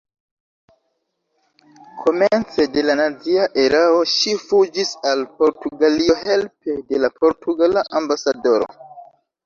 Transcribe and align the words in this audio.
Komence 2.05 2.65
de 2.77 2.85
la 2.87 2.95
nazia 3.01 3.45
erao 3.65 4.01
ŝi 4.15 4.35
fuĝis 4.47 4.97
al 5.13 5.25
Portugalio 5.45 6.19
helpe 6.27 6.81
de 6.93 7.07
la 7.07 7.17
portugala 7.23 7.89
ambasadoro. 8.03 8.75